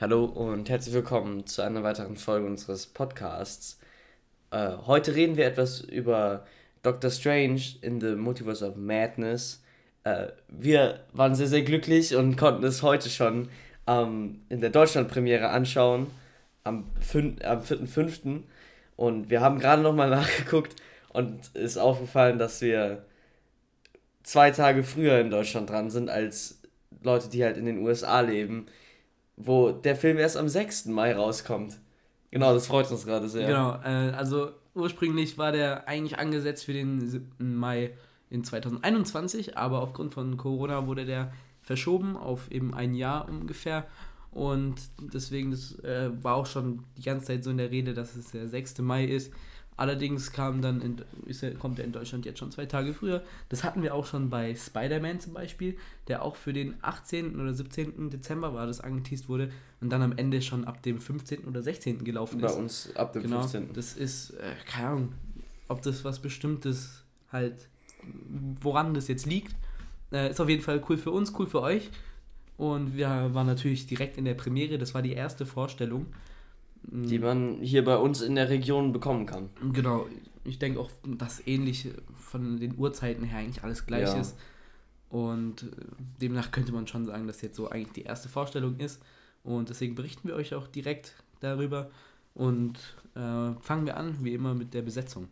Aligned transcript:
Hallo 0.00 0.26
und 0.26 0.70
herzlich 0.70 0.94
willkommen 0.94 1.44
zu 1.46 1.60
einer 1.60 1.82
weiteren 1.82 2.14
Folge 2.14 2.46
unseres 2.46 2.86
Podcasts. 2.86 3.80
Äh, 4.52 4.76
heute 4.86 5.16
reden 5.16 5.36
wir 5.36 5.44
etwas 5.44 5.80
über 5.80 6.46
Doctor 6.84 7.10
Strange 7.10 7.60
in 7.82 8.00
the 8.00 8.14
Multiverse 8.14 8.64
of 8.64 8.76
Madness. 8.76 9.60
Äh, 10.04 10.28
wir 10.46 11.00
waren 11.14 11.34
sehr, 11.34 11.48
sehr 11.48 11.62
glücklich 11.62 12.14
und 12.14 12.36
konnten 12.36 12.62
es 12.62 12.84
heute 12.84 13.10
schon 13.10 13.48
ähm, 13.88 14.42
in 14.48 14.60
der 14.60 14.70
Deutschlandpremiere 14.70 15.48
anschauen, 15.48 16.06
am, 16.62 16.84
am 17.42 17.60
4.5. 17.60 18.42
Und 18.94 19.30
wir 19.30 19.40
haben 19.40 19.58
gerade 19.58 19.82
nochmal 19.82 20.10
nachgeguckt 20.10 20.76
und 21.08 21.48
ist 21.54 21.76
aufgefallen, 21.76 22.38
dass 22.38 22.60
wir 22.60 23.04
zwei 24.22 24.52
Tage 24.52 24.84
früher 24.84 25.18
in 25.18 25.30
Deutschland 25.30 25.68
dran 25.68 25.90
sind 25.90 26.08
als 26.08 26.62
Leute, 27.02 27.28
die 27.28 27.42
halt 27.42 27.56
in 27.56 27.66
den 27.66 27.78
USA 27.78 28.20
leben 28.20 28.66
wo 29.38 29.70
der 29.70 29.96
Film 29.96 30.18
erst 30.18 30.36
am 30.36 30.48
6. 30.48 30.86
Mai 30.86 31.14
rauskommt. 31.14 31.78
Genau, 32.30 32.52
das 32.52 32.66
freut 32.66 32.90
uns 32.90 33.06
gerade 33.06 33.28
sehr. 33.28 33.46
Genau, 33.46 33.74
äh, 33.84 34.12
also 34.12 34.50
ursprünglich 34.74 35.38
war 35.38 35.52
der 35.52 35.88
eigentlich 35.88 36.18
angesetzt 36.18 36.64
für 36.64 36.72
den 36.72 37.00
7. 37.00 37.56
Mai 37.56 37.92
in 38.30 38.44
2021, 38.44 39.56
aber 39.56 39.80
aufgrund 39.80 40.12
von 40.14 40.36
Corona 40.36 40.86
wurde 40.86 41.06
der 41.06 41.32
verschoben 41.62 42.16
auf 42.16 42.50
eben 42.50 42.74
ein 42.74 42.94
Jahr 42.94 43.28
ungefähr. 43.28 43.86
Und 44.30 44.76
deswegen, 45.00 45.50
das 45.50 45.78
äh, 45.80 46.10
war 46.22 46.34
auch 46.34 46.46
schon 46.46 46.84
die 46.96 47.02
ganze 47.02 47.26
Zeit 47.26 47.44
so 47.44 47.50
in 47.50 47.58
der 47.58 47.70
Rede, 47.70 47.94
dass 47.94 48.14
es 48.14 48.30
der 48.30 48.48
6. 48.48 48.78
Mai 48.78 49.04
ist. 49.04 49.32
Allerdings 49.78 50.32
kam 50.32 50.60
dann 50.60 50.80
in, 50.80 50.96
er, 51.40 51.54
kommt 51.54 51.78
er 51.78 51.84
in 51.84 51.92
Deutschland 51.92 52.26
jetzt 52.26 52.40
schon 52.40 52.50
zwei 52.50 52.66
Tage 52.66 52.92
früher. 52.92 53.22
Das 53.48 53.62
hatten 53.62 53.80
wir 53.80 53.94
auch 53.94 54.06
schon 54.06 54.28
bei 54.28 54.52
Spider-Man 54.52 55.20
zum 55.20 55.34
Beispiel, 55.34 55.78
der 56.08 56.22
auch 56.24 56.34
für 56.34 56.52
den 56.52 56.74
18. 56.82 57.40
oder 57.40 57.54
17. 57.54 58.10
Dezember 58.10 58.52
war, 58.54 58.66
das 58.66 58.80
angeteased 58.80 59.28
wurde 59.28 59.52
und 59.80 59.90
dann 59.90 60.02
am 60.02 60.18
Ende 60.18 60.42
schon 60.42 60.64
ab 60.64 60.82
dem 60.82 60.98
15. 60.98 61.44
oder 61.44 61.62
16. 61.62 62.02
gelaufen 62.02 62.40
ist. 62.40 62.52
Bei 62.52 62.58
uns 62.58 62.96
ab 62.96 63.12
dem 63.12 63.22
genau, 63.22 63.42
15. 63.42 63.72
Das 63.72 63.92
ist, 63.94 64.30
äh, 64.30 64.50
keine 64.66 64.88
Ahnung, 64.88 65.12
ob 65.68 65.80
das 65.82 66.02
was 66.02 66.18
Bestimmtes 66.18 67.04
halt, 67.30 67.68
woran 68.60 68.94
das 68.94 69.06
jetzt 69.06 69.26
liegt. 69.26 69.54
Äh, 70.10 70.32
ist 70.32 70.40
auf 70.40 70.48
jeden 70.48 70.62
Fall 70.62 70.82
cool 70.88 70.98
für 70.98 71.12
uns, 71.12 71.32
cool 71.38 71.46
für 71.46 71.62
euch. 71.62 71.88
Und 72.56 72.96
wir 72.96 73.06
waren 73.32 73.46
natürlich 73.46 73.86
direkt 73.86 74.18
in 74.18 74.24
der 74.24 74.34
Premiere, 74.34 74.76
das 74.76 74.92
war 74.92 75.02
die 75.02 75.12
erste 75.12 75.46
Vorstellung 75.46 76.06
die 76.82 77.18
man 77.18 77.58
hier 77.60 77.84
bei 77.84 77.96
uns 77.96 78.20
in 78.20 78.34
der 78.34 78.48
Region 78.48 78.92
bekommen 78.92 79.26
kann. 79.26 79.50
Genau, 79.72 80.06
ich 80.44 80.58
denke 80.58 80.80
auch, 80.80 80.90
dass 81.04 81.46
ähnlich 81.46 81.88
von 82.16 82.58
den 82.58 82.76
Uhrzeiten 82.78 83.24
her 83.24 83.38
eigentlich 83.38 83.62
alles 83.62 83.86
gleich 83.86 84.08
ja. 84.08 84.20
ist. 84.20 84.36
Und 85.10 85.62
äh, 85.62 85.66
demnach 86.20 86.50
könnte 86.50 86.72
man 86.72 86.86
schon 86.86 87.06
sagen, 87.06 87.26
dass 87.26 87.40
jetzt 87.40 87.56
so 87.56 87.70
eigentlich 87.70 87.92
die 87.92 88.02
erste 88.02 88.28
Vorstellung 88.28 88.78
ist. 88.78 89.02
Und 89.42 89.68
deswegen 89.70 89.94
berichten 89.94 90.28
wir 90.28 90.34
euch 90.34 90.54
auch 90.54 90.66
direkt 90.66 91.14
darüber. 91.40 91.90
Und 92.34 92.78
äh, 93.14 93.52
fangen 93.60 93.86
wir 93.86 93.96
an, 93.96 94.16
wie 94.22 94.34
immer, 94.34 94.54
mit 94.54 94.74
der 94.74 94.82
Besetzung. 94.82 95.28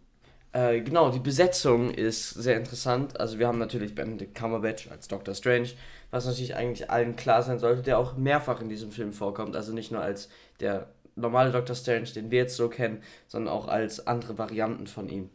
Äh, 0.52 0.80
genau, 0.80 1.10
die 1.10 1.18
Besetzung 1.18 1.90
ist 1.90 2.30
sehr 2.30 2.56
interessant. 2.56 3.20
Also 3.20 3.38
wir 3.38 3.46
haben 3.46 3.58
natürlich 3.58 3.94
Benedict 3.94 4.34
Cumberbatch 4.34 4.90
als 4.90 5.06
Doctor 5.06 5.34
Strange, 5.34 5.68
was 6.10 6.24
natürlich 6.24 6.56
eigentlich 6.56 6.90
allen 6.90 7.14
klar 7.14 7.42
sein 7.42 7.58
sollte, 7.58 7.82
der 7.82 7.98
auch 7.98 8.16
mehrfach 8.16 8.62
in 8.62 8.70
diesem 8.70 8.90
Film 8.90 9.12
vorkommt. 9.12 9.54
Also 9.54 9.74
nicht 9.74 9.92
nur 9.92 10.00
als 10.00 10.30
der 10.60 10.88
normale 11.16 11.50
Doctor 11.50 11.74
Strange, 11.74 12.06
den 12.14 12.30
wir 12.30 12.40
jetzt 12.40 12.56
so 12.56 12.68
kennen, 12.68 13.02
sondern 13.26 13.52
auch 13.52 13.68
als 13.68 14.06
andere 14.06 14.38
Varianten 14.38 14.86
von 14.86 15.08
ihm. 15.08 15.30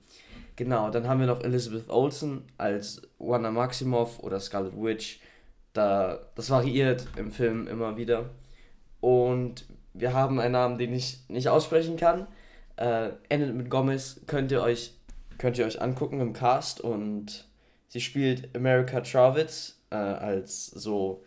Genau, 0.55 0.89
dann 0.89 1.07
haben 1.07 1.19
wir 1.19 1.27
noch 1.27 1.43
Elizabeth 1.43 1.89
Olsen 1.89 2.43
als 2.57 3.01
Wanda 3.17 3.51
Maximoff 3.51 4.19
oder 4.19 4.39
Scarlet 4.39 4.73
Witch. 4.75 5.19
Da, 5.73 6.19
das 6.35 6.49
variiert 6.49 7.07
im 7.15 7.31
Film 7.31 7.67
immer 7.67 7.97
wieder. 7.97 8.29
Und 8.99 9.65
wir 9.93 10.13
haben 10.13 10.39
einen 10.39 10.53
Namen, 10.53 10.77
den 10.77 10.93
ich 10.93 11.19
nicht 11.29 11.47
aussprechen 11.47 11.97
kann. 11.97 12.27
Äh, 12.75 13.09
endet 13.29 13.55
mit 13.55 13.69
Gomez, 13.69 14.21
könnt 14.27 14.51
ihr 14.51 14.61
euch, 14.61 14.93
könnt 15.37 15.57
ihr 15.57 15.65
euch 15.65 15.81
angucken 15.81 16.19
im 16.19 16.33
Cast. 16.33 16.81
Und 16.81 17.47
sie 17.87 18.01
spielt 18.01 18.55
America 18.55 19.03
Chavez 19.03 19.81
äh, 19.89 19.95
als 19.95 20.67
so 20.67 21.23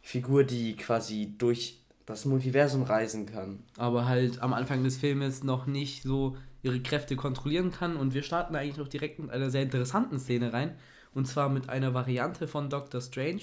Figur, 0.00 0.44
die 0.44 0.76
quasi 0.76 1.34
durch 1.36 1.81
das 2.12 2.24
Multiversum 2.24 2.82
reisen 2.82 3.26
kann. 3.26 3.60
Aber 3.76 4.06
halt 4.06 4.40
am 4.40 4.52
Anfang 4.52 4.84
des 4.84 4.96
Filmes 4.96 5.42
noch 5.42 5.66
nicht 5.66 6.02
so 6.02 6.36
ihre 6.62 6.80
Kräfte 6.80 7.16
kontrollieren 7.16 7.70
kann. 7.70 7.96
Und 7.96 8.14
wir 8.14 8.22
starten 8.22 8.54
eigentlich 8.54 8.76
noch 8.76 8.88
direkt 8.88 9.18
mit 9.18 9.30
einer 9.30 9.50
sehr 9.50 9.62
interessanten 9.62 10.18
Szene 10.18 10.52
rein. 10.52 10.76
Und 11.14 11.26
zwar 11.26 11.48
mit 11.48 11.68
einer 11.68 11.94
Variante 11.94 12.46
von 12.46 12.70
Doctor 12.70 13.00
Strange, 13.00 13.42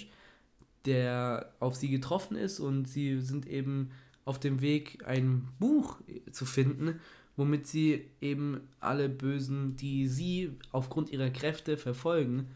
der 0.86 1.52
auf 1.60 1.76
sie 1.76 1.90
getroffen 1.90 2.38
ist. 2.38 2.60
Und 2.60 2.88
sie 2.88 3.20
sind 3.20 3.48
eben 3.48 3.92
auf 4.26 4.40
dem 4.40 4.62
Weg, 4.62 5.04
ein 5.06 5.48
Buch 5.60 5.98
zu 6.32 6.46
finden, 6.46 7.00
womit 7.36 7.68
sie 7.68 8.06
eben 8.22 8.62
alle 8.80 9.10
Bösen, 9.10 9.76
die 9.76 10.08
sie 10.08 10.52
aufgrund 10.72 11.10
ihrer 11.12 11.30
Kräfte 11.30 11.78
verfolgen, 11.78 12.48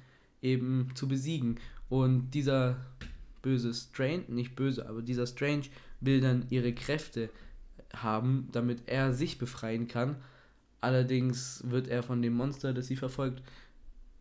eben 0.41 0.89
zu 0.93 1.07
besiegen. 1.07 1.59
Und 1.89 2.31
dieser 2.31 2.77
böse 3.41 3.73
Strange, 3.73 4.23
nicht 4.27 4.55
böse, 4.55 4.87
aber 4.89 5.01
dieser 5.01 5.27
Strange 5.27 5.63
will 6.05 6.21
dann 6.21 6.45
ihre 6.49 6.73
Kräfte 6.73 7.29
haben, 7.95 8.49
damit 8.51 8.83
er 8.87 9.13
sich 9.13 9.37
befreien 9.37 9.87
kann. 9.87 10.15
Allerdings 10.81 11.63
wird 11.65 11.87
er 11.87 12.03
von 12.03 12.21
dem 12.21 12.33
Monster, 12.33 12.73
das 12.73 12.87
sie 12.87 12.95
verfolgt, 12.95 13.41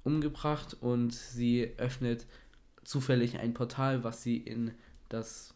umgebracht 0.05 0.77
und 0.81 1.13
sie 1.13 1.73
öffnet 1.79 2.27
zufällig 2.85 3.39
ein 3.39 3.55
Portal, 3.55 4.05
was 4.05 4.23
sie 4.23 4.37
in 4.37 4.73
das 5.09 5.55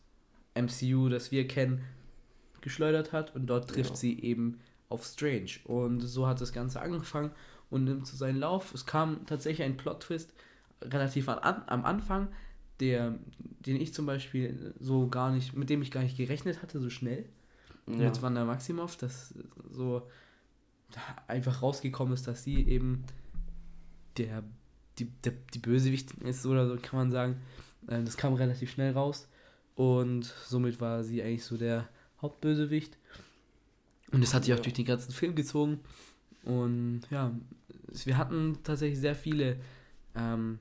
MCU, 0.54 1.08
das 1.08 1.30
wir 1.30 1.46
kennen, 1.46 1.82
geschleudert 2.60 3.12
hat 3.12 3.34
und 3.34 3.46
dort 3.46 3.70
trifft 3.70 3.90
ja. 3.90 3.96
sie 3.96 4.20
eben 4.20 4.58
auf 4.88 5.04
Strange. 5.04 5.50
Und 5.64 6.00
so 6.00 6.26
hat 6.26 6.40
das 6.40 6.52
Ganze 6.52 6.80
angefangen 6.80 7.30
und 7.70 7.84
nimmt 7.84 8.06
zu 8.06 8.16
seinen 8.16 8.38
Lauf. 8.38 8.74
Es 8.74 8.86
kam 8.86 9.26
tatsächlich 9.26 9.66
ein 9.66 9.76
Plot-Twist 9.76 10.32
relativ 10.82 11.28
an, 11.28 11.62
am 11.66 11.84
Anfang, 11.84 12.28
der, 12.80 13.18
den 13.64 13.80
ich 13.80 13.94
zum 13.94 14.06
Beispiel 14.06 14.74
so 14.78 15.08
gar 15.08 15.32
nicht, 15.32 15.54
mit 15.54 15.70
dem 15.70 15.82
ich 15.82 15.90
gar 15.90 16.02
nicht 16.02 16.16
gerechnet 16.16 16.62
hatte, 16.62 16.80
so 16.80 16.90
schnell. 16.90 17.26
Ja. 17.86 17.96
Mit 17.96 18.22
Wanda 18.22 18.44
Maximoff, 18.44 18.96
dass 18.96 19.34
so 19.70 20.02
einfach 21.26 21.62
rausgekommen 21.62 22.14
ist, 22.14 22.26
dass 22.26 22.44
sie 22.44 22.66
eben 22.66 23.04
der, 24.16 24.42
die, 24.98 25.06
der, 25.24 25.32
die 25.54 25.58
Bösewicht 25.58 26.12
ist 26.22 26.46
oder 26.46 26.68
so 26.68 26.76
kann 26.76 26.98
man 26.98 27.10
sagen. 27.10 27.36
Ähm, 27.88 28.04
das 28.04 28.16
kam 28.16 28.34
relativ 28.34 28.70
schnell 28.70 28.92
raus 28.92 29.28
und 29.74 30.24
somit 30.46 30.80
war 30.80 31.04
sie 31.04 31.22
eigentlich 31.22 31.44
so 31.44 31.56
der 31.56 31.88
Hauptbösewicht. 32.20 32.96
Und 34.12 34.22
das 34.22 34.34
hat 34.34 34.44
sich 34.44 34.50
ja. 34.50 34.56
auch 34.56 34.62
durch 34.62 34.74
den 34.74 34.84
ganzen 34.84 35.12
Film 35.12 35.34
gezogen. 35.34 35.80
Und 36.44 37.02
ja, 37.10 37.32
wir 38.04 38.16
hatten 38.16 38.58
tatsächlich 38.62 39.00
sehr 39.00 39.14
viele 39.14 39.58
ähm, 40.14 40.58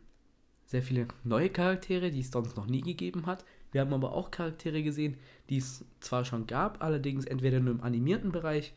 sehr 0.66 0.82
viele 0.82 1.08
neue 1.24 1.50
Charaktere, 1.50 2.12
die 2.12 2.22
es 2.22 2.32
sonst 2.32 2.58
noch 2.58 2.66
nie 2.66 2.82
gegeben 2.82 3.26
hat. 3.26 3.46
Wir 3.72 3.82
haben 3.82 3.94
aber 3.94 4.14
auch 4.14 4.32
Charaktere 4.32 4.84
gesehen, 4.84 5.18
die 5.50 5.58
es 5.58 5.86
zwar 6.00 6.26
schon 6.26 6.48
gab, 6.48 6.84
allerdings 6.84 7.26
entweder 7.26 7.60
nur 7.60 7.74
im 7.74 7.82
animierten 7.82 8.32
Bereich 8.32 8.74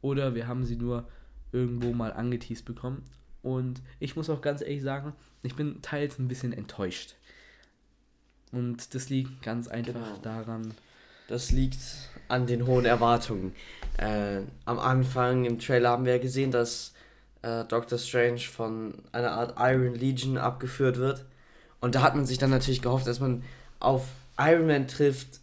oder 0.00 0.34
wir 0.34 0.46
haben 0.46 0.64
sie 0.64 0.76
nur 0.76 1.06
irgendwo 1.52 1.92
mal 1.92 2.12
angeteased 2.12 2.64
bekommen. 2.64 3.04
Und 3.42 3.82
ich 4.00 4.16
muss 4.16 4.30
auch 4.30 4.40
ganz 4.40 4.62
ehrlich 4.62 4.82
sagen, 4.82 5.12
ich 5.42 5.54
bin 5.54 5.80
teils 5.82 6.18
ein 6.18 6.28
bisschen 6.28 6.52
enttäuscht. 6.52 7.14
Und 8.52 8.94
das 8.94 9.10
liegt 9.10 9.42
ganz 9.42 9.68
einfach 9.68 9.94
genau. 9.94 10.18
daran. 10.22 10.74
Das 11.28 11.50
liegt 11.50 11.78
an 12.28 12.46
den 12.46 12.66
hohen 12.66 12.86
Erwartungen. 12.86 13.52
Äh, 13.98 14.40
am 14.64 14.78
Anfang 14.78 15.44
im 15.44 15.58
Trailer 15.58 15.90
haben 15.90 16.04
wir 16.04 16.16
ja 16.16 16.22
gesehen, 16.22 16.50
dass 16.50 16.94
äh, 17.42 17.64
Doctor 17.64 17.98
Strange 17.98 18.40
von 18.40 18.94
einer 19.12 19.32
Art 19.32 19.54
Iron 19.58 19.94
Legion 19.94 20.38
abgeführt 20.38 20.98
wird. 20.98 21.24
Und 21.80 21.94
da 21.94 22.02
hat 22.02 22.16
man 22.16 22.26
sich 22.26 22.38
dann 22.38 22.50
natürlich 22.50 22.82
gehofft, 22.82 23.06
dass 23.06 23.20
man 23.20 23.42
auf 23.80 24.06
Iron 24.38 24.66
Man 24.66 24.88
trifft, 24.88 25.40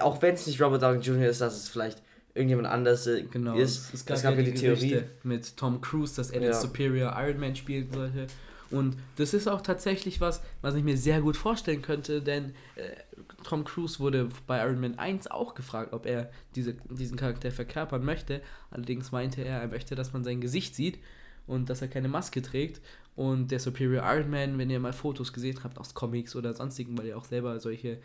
auch 0.00 0.20
wenn 0.20 0.34
es 0.34 0.46
nicht 0.46 0.60
Robert 0.60 0.82
Downey 0.82 1.00
Jr. 1.00 1.28
ist, 1.28 1.40
dass 1.40 1.56
es 1.56 1.68
vielleicht 1.68 2.02
irgendjemand 2.34 2.68
anders 2.68 3.08
genau, 3.30 3.56
ist. 3.56 3.92
Es 3.94 4.04
gab, 4.04 4.16
es 4.16 4.22
gab 4.22 4.36
ja 4.36 4.42
die, 4.42 4.52
die 4.52 4.60
Theorie 4.60 5.02
mit 5.22 5.56
Tom 5.56 5.80
Cruise, 5.80 6.16
dass 6.16 6.30
er 6.30 6.42
ja. 6.42 6.50
den 6.50 6.60
Superior 6.60 7.14
Iron 7.18 7.40
Man 7.40 7.56
spielen 7.56 7.90
sollte. 7.92 8.26
Und 8.72 8.96
das 9.16 9.34
ist 9.34 9.48
auch 9.48 9.60
tatsächlich 9.60 10.20
was, 10.22 10.42
was 10.62 10.74
ich 10.74 10.82
mir 10.82 10.96
sehr 10.96 11.20
gut 11.20 11.36
vorstellen 11.36 11.82
könnte, 11.82 12.22
denn 12.22 12.54
äh, 12.74 12.96
Tom 13.44 13.64
Cruise 13.64 14.00
wurde 14.00 14.30
bei 14.46 14.64
Iron 14.64 14.80
Man 14.80 14.98
1 14.98 15.30
auch 15.30 15.54
gefragt, 15.54 15.92
ob 15.92 16.06
er 16.06 16.30
diese, 16.54 16.74
diesen 16.88 17.18
Charakter 17.18 17.50
verkörpern 17.50 18.02
möchte. 18.02 18.40
Allerdings 18.70 19.12
meinte 19.12 19.42
er, 19.42 19.60
er 19.60 19.68
möchte, 19.68 19.94
dass 19.94 20.14
man 20.14 20.24
sein 20.24 20.40
Gesicht 20.40 20.74
sieht 20.74 20.98
und 21.46 21.68
dass 21.68 21.82
er 21.82 21.88
keine 21.88 22.08
Maske 22.08 22.40
trägt. 22.40 22.80
Und 23.14 23.50
der 23.50 23.60
Superior 23.60 24.04
Iron 24.06 24.30
Man, 24.30 24.56
wenn 24.56 24.70
ihr 24.70 24.80
mal 24.80 24.94
Fotos 24.94 25.34
gesehen 25.34 25.62
habt 25.62 25.78
aus 25.78 25.92
Comics 25.92 26.34
oder 26.34 26.54
sonstigen, 26.54 26.96
weil 26.96 27.06
ihr 27.06 27.18
auch 27.18 27.26
selber 27.26 27.60
solche 27.60 27.98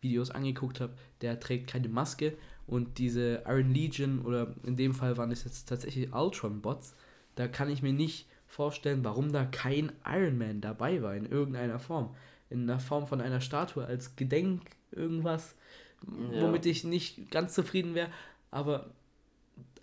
Videos 0.00 0.30
angeguckt 0.30 0.80
habt, 0.80 0.98
der 1.20 1.38
trägt 1.38 1.66
keine 1.66 1.90
Maske. 1.90 2.32
Und 2.66 2.96
diese 2.96 3.42
Iron 3.46 3.74
Legion, 3.74 4.22
oder 4.22 4.54
in 4.62 4.76
dem 4.76 4.94
Fall 4.94 5.18
waren 5.18 5.30
es 5.30 5.44
jetzt 5.44 5.68
tatsächlich 5.68 6.14
Ultron-Bots, 6.14 6.94
da 7.34 7.46
kann 7.46 7.68
ich 7.68 7.82
mir 7.82 7.92
nicht 7.92 8.26
vorstellen, 8.54 9.04
warum 9.04 9.32
da 9.32 9.44
kein 9.44 9.92
Iron 10.06 10.38
Man 10.38 10.60
dabei 10.60 11.02
war 11.02 11.14
in 11.16 11.26
irgendeiner 11.26 11.80
Form. 11.80 12.14
In 12.50 12.66
der 12.66 12.78
Form 12.78 13.06
von 13.06 13.20
einer 13.20 13.40
Statue 13.40 13.84
als 13.84 14.14
Gedenk 14.14 14.62
irgendwas. 14.92 15.56
ja. 16.32 16.42
womit 16.42 16.66
ich 16.66 16.84
nicht 16.84 17.30
ganz 17.30 17.54
zufrieden 17.54 17.94
wäre, 17.94 18.10
aber 18.50 18.90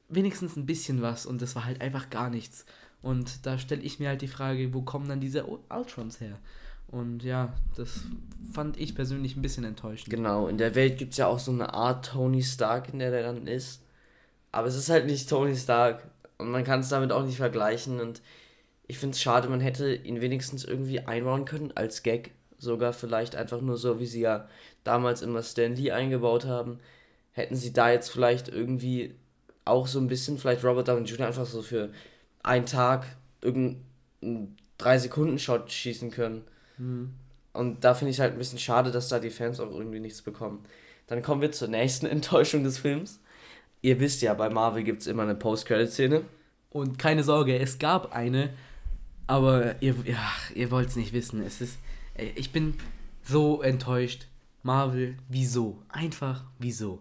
wenigstens 0.07 0.55
ein 0.55 0.65
bisschen 0.65 1.01
was 1.01 1.25
und 1.25 1.41
das 1.41 1.55
war 1.55 1.65
halt 1.65 1.81
einfach 1.81 2.09
gar 2.09 2.29
nichts. 2.29 2.65
Und 3.01 3.45
da 3.45 3.57
stelle 3.57 3.81
ich 3.81 3.99
mir 3.99 4.09
halt 4.09 4.21
die 4.21 4.27
Frage, 4.27 4.73
wo 4.73 4.83
kommen 4.83 5.09
dann 5.09 5.19
diese 5.19 5.45
Ultrons 5.45 6.21
her? 6.21 6.37
Und 6.87 7.23
ja, 7.23 7.53
das 7.75 8.01
fand 8.53 8.77
ich 8.77 8.95
persönlich 8.95 9.35
ein 9.35 9.41
bisschen 9.41 9.63
enttäuschend. 9.63 10.09
Genau, 10.09 10.47
in 10.47 10.57
der 10.57 10.75
Welt 10.75 10.97
gibt 10.97 11.11
es 11.11 11.17
ja 11.17 11.27
auch 11.27 11.39
so 11.39 11.51
eine 11.51 11.73
Art 11.73 12.05
Tony 12.05 12.43
Stark, 12.43 12.93
in 12.93 12.99
der 12.99 13.11
der 13.11 13.23
dann 13.23 13.47
ist. 13.47 13.81
Aber 14.51 14.67
es 14.67 14.75
ist 14.75 14.89
halt 14.89 15.05
nicht 15.05 15.29
Tony 15.29 15.55
Stark. 15.55 16.03
Und 16.37 16.51
man 16.51 16.63
kann 16.63 16.81
es 16.81 16.89
damit 16.89 17.11
auch 17.11 17.25
nicht 17.25 17.37
vergleichen. 17.37 17.99
Und 18.01 18.21
ich 18.91 18.97
finde 18.97 19.15
es 19.15 19.21
schade, 19.21 19.47
man 19.47 19.61
hätte 19.61 19.95
ihn 19.95 20.19
wenigstens 20.19 20.65
irgendwie 20.65 20.99
einbauen 20.99 21.45
können 21.45 21.71
als 21.75 22.03
Gag. 22.03 22.31
Sogar 22.57 22.91
vielleicht 22.91 23.37
einfach 23.37 23.61
nur 23.61 23.77
so, 23.77 24.01
wie 24.01 24.05
sie 24.05 24.19
ja 24.19 24.49
damals 24.83 25.21
immer 25.21 25.43
Stan 25.43 25.73
Lee 25.73 25.91
eingebaut 25.91 26.43
haben. 26.43 26.77
Hätten 27.31 27.55
sie 27.55 27.71
da 27.71 27.89
jetzt 27.89 28.09
vielleicht 28.09 28.49
irgendwie 28.49 29.15
auch 29.63 29.87
so 29.87 29.97
ein 29.97 30.09
bisschen, 30.09 30.37
vielleicht 30.37 30.65
Robert 30.65 30.89
Downey 30.89 31.05
Jr. 31.05 31.27
einfach 31.27 31.45
so 31.45 31.61
für 31.61 31.93
einen 32.43 32.65
Tag 32.65 33.05
irgendeinen 33.39 34.57
3-Sekunden-Shot 34.77 35.71
schießen 35.71 36.11
können. 36.11 36.43
Mhm. 36.77 37.13
Und 37.53 37.85
da 37.85 37.93
finde 37.93 38.11
ich 38.11 38.19
halt 38.19 38.33
ein 38.33 38.39
bisschen 38.39 38.59
schade, 38.59 38.91
dass 38.91 39.07
da 39.07 39.19
die 39.19 39.29
Fans 39.29 39.61
auch 39.61 39.71
irgendwie 39.71 40.01
nichts 40.01 40.21
bekommen. 40.21 40.65
Dann 41.07 41.21
kommen 41.21 41.39
wir 41.39 41.53
zur 41.53 41.69
nächsten 41.69 42.05
Enttäuschung 42.07 42.65
des 42.65 42.79
Films. 42.79 43.21
Ihr 43.81 44.01
wisst 44.01 44.21
ja, 44.21 44.33
bei 44.33 44.49
Marvel 44.49 44.83
gibt 44.83 44.99
es 44.99 45.07
immer 45.07 45.23
eine 45.23 45.35
Post-Credit-Szene. 45.35 46.23
Und 46.71 46.99
keine 46.99 47.23
Sorge, 47.23 47.57
es 47.57 47.79
gab 47.79 48.13
eine, 48.13 48.49
aber 49.31 49.81
ihr, 49.81 49.95
ja, 50.03 50.19
ihr 50.55 50.71
wollt 50.71 50.89
es 50.89 50.97
nicht 50.97 51.13
wissen. 51.13 51.41
Es 51.41 51.61
ist, 51.61 51.79
ich 52.35 52.51
bin 52.51 52.73
so 53.23 53.61
enttäuscht. 53.61 54.27
Marvel, 54.61 55.15
wieso? 55.29 55.81
Einfach, 55.87 56.43
wieso? 56.59 56.99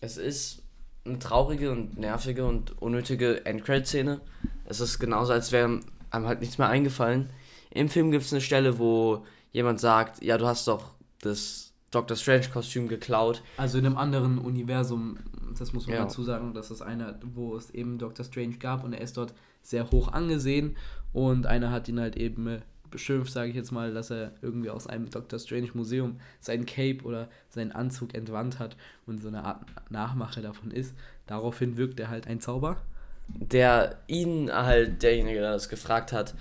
Es 0.00 0.16
ist 0.16 0.62
eine 1.04 1.20
traurige 1.20 1.70
und 1.70 1.96
nervige 1.96 2.44
und 2.44 2.82
unnötige 2.82 3.46
Endcredit-Szene. 3.46 4.20
Es 4.64 4.80
ist 4.80 4.98
genauso, 4.98 5.32
als 5.32 5.52
wäre 5.52 5.78
einem 6.10 6.26
halt 6.26 6.40
nichts 6.40 6.58
mehr 6.58 6.68
eingefallen. 6.68 7.30
Im 7.70 7.88
Film 7.88 8.10
gibt 8.10 8.24
es 8.24 8.32
eine 8.32 8.40
Stelle, 8.40 8.80
wo 8.80 9.24
jemand 9.52 9.78
sagt, 9.78 10.20
ja, 10.24 10.38
du 10.38 10.46
hast 10.46 10.66
doch 10.66 10.96
das 11.20 11.72
Doctor 11.92 12.16
Strange-Kostüm 12.16 12.88
geklaut. 12.88 13.44
Also 13.58 13.78
in 13.78 13.86
einem 13.86 13.96
anderen 13.96 14.38
Universum, 14.38 15.18
das 15.56 15.72
muss 15.72 15.86
man 15.86 15.94
ja. 15.94 16.02
dazu 16.02 16.24
sagen, 16.24 16.52
das 16.52 16.72
ist 16.72 16.82
einer, 16.82 17.16
wo 17.22 17.56
es 17.56 17.70
eben 17.70 17.96
Doctor 17.96 18.24
Strange 18.24 18.56
gab 18.56 18.82
und 18.82 18.92
er 18.92 19.02
ist 19.02 19.16
dort 19.16 19.34
sehr 19.62 19.90
hoch 19.90 20.08
angesehen 20.08 20.76
und 21.12 21.46
einer 21.46 21.70
hat 21.70 21.88
ihn 21.88 22.00
halt 22.00 22.16
eben 22.16 22.46
äh, 22.46 22.60
beschimpft, 22.90 23.32
sage 23.32 23.50
ich 23.50 23.56
jetzt 23.56 23.72
mal, 23.72 23.92
dass 23.92 24.10
er 24.10 24.32
irgendwie 24.42 24.70
aus 24.70 24.86
einem 24.86 25.10
Doctor 25.10 25.38
Strange 25.38 25.70
Museum 25.74 26.18
sein 26.40 26.66
Cape 26.66 27.04
oder 27.04 27.28
seinen 27.48 27.72
Anzug 27.72 28.14
entwandt 28.14 28.58
hat 28.58 28.76
und 29.06 29.20
so 29.20 29.28
eine 29.28 29.44
Art 29.44 29.62
Nachmache 29.90 30.40
davon 30.40 30.70
ist. 30.70 30.94
Daraufhin 31.26 31.76
wirkt 31.76 32.00
er 32.00 32.08
halt 32.08 32.26
ein 32.26 32.40
Zauber. 32.40 32.80
Der 33.28 33.98
ihn 34.06 34.50
halt, 34.50 35.02
derjenige, 35.02 35.40
der 35.40 35.52
das 35.52 35.68
gefragt 35.68 36.12
hat, 36.12 36.34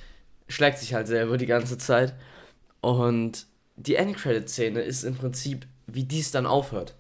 schlägt 0.47 0.77
sich 0.77 0.93
halt 0.93 1.07
selber 1.07 1.37
die 1.37 1.45
ganze 1.45 1.77
Zeit. 1.77 2.15
Und 2.79 3.45
die 3.75 3.95
Endcredit-Szene 3.95 4.81
ist 4.81 5.03
im 5.03 5.15
Prinzip, 5.15 5.67
wie 5.85 6.05
dies 6.05 6.31
dann 6.31 6.45
aufhört. 6.45 6.95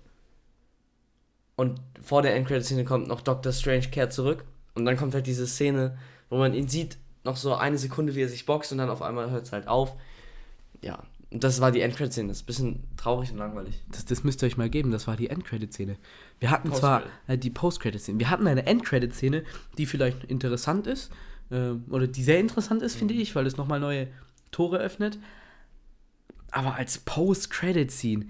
Und 1.55 1.79
vor 2.01 2.21
der 2.21 2.35
Endcredit-Szene 2.35 2.83
kommt 2.83 3.07
noch 3.07 3.21
Doctor 3.21 3.53
Strange 3.53 3.87
kehrt 3.87 4.11
zurück. 4.11 4.43
Und 4.77 4.85
dann 4.85 4.95
kommt 4.95 5.13
halt 5.13 5.27
diese 5.27 5.47
Szene, 5.47 5.97
wo 6.29 6.37
man 6.37 6.53
ihn 6.53 6.67
sieht, 6.67 6.97
noch 7.23 7.35
so 7.35 7.55
eine 7.55 7.77
Sekunde, 7.77 8.15
wie 8.15 8.21
er 8.21 8.29
sich 8.29 8.45
boxt 8.45 8.71
und 8.71 8.77
dann 8.77 8.89
auf 8.89 9.01
einmal 9.01 9.31
hört 9.31 9.45
es 9.45 9.51
halt 9.51 9.67
auf. 9.67 9.95
Ja, 10.81 11.03
und 11.29 11.43
das 11.43 11.59
war 11.59 11.71
die 11.71 11.81
Endcredit-Szene. 11.81 12.29
Das 12.29 12.37
ist 12.37 12.43
ein 12.43 12.45
bisschen 12.45 12.83
traurig 12.95 13.31
und 13.31 13.37
langweilig. 13.37 13.83
Das, 13.91 14.05
das 14.05 14.23
müsst 14.23 14.41
ihr 14.41 14.47
euch 14.47 14.55
mal 14.55 14.69
geben, 14.69 14.91
das 14.91 15.07
war 15.07 15.17
die 15.17 15.29
Endcredit-Szene. 15.29 15.97
Wir 16.39 16.51
hatten 16.51 16.71
zwar 16.73 17.03
äh, 17.27 17.37
die 17.37 17.49
Post-Credit-Szene, 17.49 18.19
wir 18.19 18.29
hatten 18.29 18.47
eine 18.47 18.65
Endcredit-Szene, 18.65 19.43
die 19.77 19.85
vielleicht 19.85 20.23
interessant 20.25 20.87
ist, 20.87 21.11
äh, 21.49 21.71
oder 21.89 22.07
die 22.07 22.23
sehr 22.23 22.39
interessant 22.39 22.81
ist, 22.81 22.95
mhm. 22.95 22.99
finde 22.99 23.13
ich, 23.15 23.35
weil 23.35 23.45
es 23.45 23.57
nochmal 23.57 23.79
neue 23.79 24.07
Tore 24.51 24.77
öffnet. 24.77 25.17
Aber 26.51 26.75
als 26.75 26.99
Post-Credit-Scene, 26.99 28.27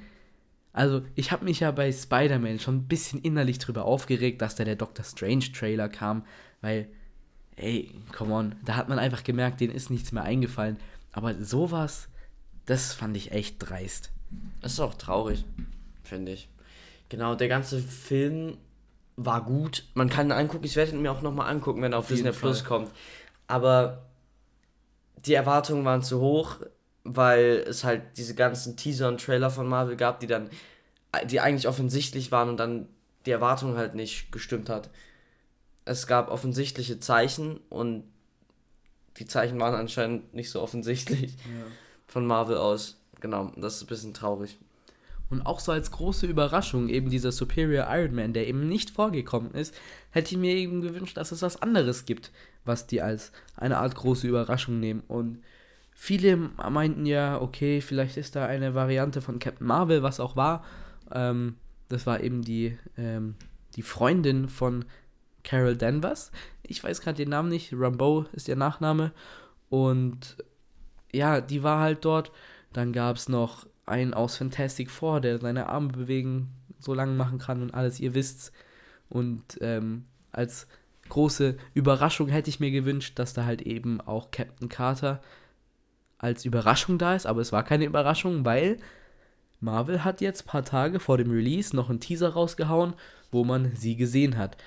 also 0.77 1.01
ich 1.15 1.31
habe 1.31 1.43
mich 1.43 1.61
ja 1.61 1.71
bei 1.71 1.91
Spider-Man 1.91 2.59
schon 2.59 2.77
ein 2.77 2.87
bisschen 2.87 3.19
innerlich 3.21 3.57
drüber 3.57 3.85
aufgeregt, 3.85 4.41
dass 4.43 4.55
da 4.55 4.63
der 4.63 4.75
Doctor 4.75 5.03
Strange-Trailer 5.03 5.89
kam, 5.89 6.23
weil 6.61 6.87
ey, 7.55 7.91
come 8.15 8.33
on, 8.33 8.55
da 8.63 8.75
hat 8.75 8.87
man 8.87 8.99
einfach 8.99 9.23
gemerkt, 9.23 9.59
denen 9.59 9.73
ist 9.73 9.89
nichts 9.89 10.11
mehr 10.11 10.23
eingefallen. 10.23 10.77
Aber 11.11 11.33
sowas, 11.43 12.09
das 12.67 12.93
fand 12.93 13.17
ich 13.17 13.31
echt 13.31 13.55
dreist. 13.57 14.11
Das 14.61 14.73
ist 14.73 14.79
auch 14.79 14.93
traurig, 14.93 15.45
finde 16.03 16.33
ich. 16.33 16.47
Genau, 17.09 17.33
der 17.33 17.47
ganze 17.47 17.79
Film 17.79 18.57
war 19.15 19.43
gut. 19.43 19.83
Man 19.95 20.09
kann 20.09 20.27
ihn 20.27 20.31
angucken, 20.31 20.65
ich 20.65 20.75
werde 20.75 20.91
ihn 20.91 21.01
mir 21.01 21.11
auch 21.11 21.23
nochmal 21.23 21.49
angucken, 21.49 21.81
wenn 21.81 21.93
er 21.93 21.97
auf, 21.97 22.05
auf 22.05 22.09
Disney 22.09 22.31
Plus 22.31 22.63
kommt. 22.63 22.91
Aber 23.47 24.05
die 25.25 25.33
Erwartungen 25.33 25.85
waren 25.85 26.03
zu 26.03 26.19
hoch, 26.19 26.57
weil 27.15 27.65
es 27.67 27.83
halt 27.83 28.03
diese 28.17 28.35
ganzen 28.35 28.77
Teaser 28.77 29.07
und 29.07 29.21
Trailer 29.21 29.49
von 29.49 29.67
Marvel 29.67 29.95
gab, 29.95 30.19
die 30.19 30.27
dann, 30.27 30.49
die 31.25 31.39
eigentlich 31.39 31.67
offensichtlich 31.67 32.31
waren 32.31 32.49
und 32.49 32.57
dann 32.57 32.87
die 33.25 33.31
Erwartung 33.31 33.77
halt 33.77 33.95
nicht 33.95 34.31
gestimmt 34.31 34.69
hat 34.69 34.89
es 35.87 36.07
gab 36.07 36.29
offensichtliche 36.29 36.99
Zeichen 36.99 37.59
und 37.69 38.03
die 39.17 39.25
Zeichen 39.25 39.59
waren 39.59 39.73
anscheinend 39.73 40.33
nicht 40.33 40.51
so 40.51 40.61
offensichtlich 40.61 41.33
ja. 41.33 41.65
von 42.05 42.25
Marvel 42.25 42.57
aus. 42.57 42.97
Genau, 43.19 43.51
das 43.55 43.77
ist 43.77 43.83
ein 43.83 43.87
bisschen 43.87 44.13
traurig. 44.13 44.57
Und 45.29 45.41
auch 45.45 45.59
so 45.59 45.71
als 45.71 45.91
große 45.91 46.25
Überraschung, 46.25 46.87
eben 46.87 47.09
dieser 47.09 47.31
Superior 47.31 47.87
Iron 47.89 48.15
Man, 48.15 48.33
der 48.33 48.47
eben 48.47 48.69
nicht 48.69 48.91
vorgekommen 48.91 49.51
ist, 49.53 49.73
hätte 50.11 50.31
ich 50.31 50.37
mir 50.37 50.55
eben 50.55 50.81
gewünscht, 50.81 51.17
dass 51.17 51.31
es 51.31 51.41
was 51.41 51.61
anderes 51.61 52.05
gibt, 52.05 52.31
was 52.63 52.87
die 52.87 53.01
als 53.01 53.31
eine 53.55 53.77
Art 53.77 53.95
große 53.95 54.27
Überraschung 54.27 54.79
nehmen. 54.79 55.03
Und 55.07 55.43
viele 55.99 56.37
meinten 56.37 57.07
ja, 57.07 57.41
okay, 57.41 57.81
vielleicht 57.81 58.17
ist 58.17 58.35
da 58.35 58.45
eine 58.45 58.75
Variante 58.75 59.19
von 59.19 59.39
Captain 59.39 59.65
Marvel, 59.65 60.03
was 60.03 60.19
auch 60.19 60.35
war. 60.35 60.63
Ähm, 61.11 61.55
das 61.89 62.05
war 62.05 62.21
eben 62.21 62.43
die, 62.43 62.77
ähm, 62.97 63.33
die 63.75 63.81
Freundin 63.81 64.47
von 64.47 64.85
Carol 65.43 65.75
Danvers. 65.75 66.31
Ich 66.61 66.83
weiß 66.83 67.01
gerade 67.01 67.17
den 67.17 67.29
Namen 67.29 67.49
nicht. 67.49 67.73
Rambeau 67.73 68.25
ist 68.31 68.47
ihr 68.47 68.55
Nachname. 68.55 69.11
Und 69.69 70.37
ja, 71.11 71.41
die 71.41 71.63
war 71.63 71.81
halt 71.81 72.05
dort. 72.05 72.31
Dann 72.73 72.93
gab 72.93 73.15
es 73.15 73.27
noch 73.27 73.65
einen 73.87 74.13
aus 74.13 74.37
Fantastic 74.37 74.91
Four, 74.91 75.19
der 75.19 75.39
seine 75.39 75.67
Arme 75.67 75.87
bewegen, 75.87 76.53
so 76.79 76.93
lang 76.93 77.17
machen 77.17 77.39
kann 77.39 77.63
und 77.63 77.73
alles, 77.73 77.99
ihr 77.99 78.13
wisst's. 78.13 78.51
Und 79.09 79.57
ähm, 79.61 80.05
als 80.31 80.67
große 81.09 81.57
Überraschung 81.73 82.29
hätte 82.29 82.51
ich 82.51 82.59
mir 82.59 82.71
gewünscht, 82.71 83.17
dass 83.17 83.33
da 83.33 83.45
halt 83.45 83.63
eben 83.63 83.99
auch 83.99 84.29
Captain 84.29 84.69
Carter 84.69 85.21
als 86.17 86.45
Überraschung 86.45 86.97
da 86.97 87.15
ist, 87.15 87.25
aber 87.25 87.41
es 87.41 87.51
war 87.51 87.63
keine 87.63 87.85
Überraschung, 87.85 88.45
weil 88.45 88.77
Marvel 89.59 90.03
hat 90.03 90.21
jetzt 90.21 90.43
ein 90.43 90.47
paar 90.47 90.65
Tage 90.65 90.99
vor 90.99 91.17
dem 91.17 91.31
Release 91.31 91.75
noch 91.75 91.89
einen 91.89 91.99
Teaser 91.99 92.29
rausgehauen, 92.29 92.93
wo 93.31 93.43
man 93.43 93.75
sie 93.75 93.95
gesehen 93.95 94.37
hat. 94.37 94.57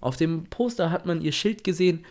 Auf 0.00 0.16
dem 0.16 0.44
Poster 0.44 0.90
hat 0.90 1.06
man 1.06 1.20
ihr 1.20 1.32
Schild 1.32 1.64
gesehen. 1.64 2.04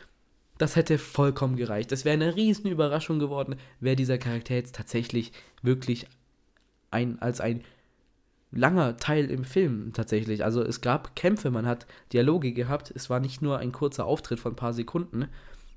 Das 0.57 0.75
hätte 0.75 0.97
vollkommen 0.97 1.55
gereicht. 1.55 1.91
Das 1.91 2.05
wäre 2.05 2.13
eine 2.13 2.35
riesen 2.35 2.69
Überraschung 2.69 3.19
geworden, 3.19 3.55
wäre 3.79 3.95
dieser 3.95 4.17
Charakter 4.17 4.55
jetzt 4.55 4.75
tatsächlich 4.75 5.31
wirklich 5.61 6.07
ein, 6.89 7.21
als 7.21 7.41
ein 7.41 7.63
langer 8.51 8.97
Teil 8.97 9.29
im 9.29 9.43
Film 9.43 9.91
tatsächlich. 9.93 10.43
Also 10.43 10.63
es 10.63 10.81
gab 10.81 11.15
Kämpfe, 11.15 11.51
man 11.51 11.67
hat 11.67 11.85
Dialoge 12.13 12.53
gehabt. 12.53 12.91
Es 12.95 13.09
war 13.09 13.19
nicht 13.19 13.41
nur 13.41 13.59
ein 13.59 13.71
kurzer 13.71 14.05
Auftritt 14.05 14.39
von 14.39 14.53
ein 14.53 14.57
paar 14.57 14.73
Sekunden. 14.73 15.27